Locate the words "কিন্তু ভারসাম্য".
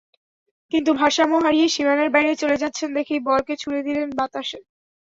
0.71-1.33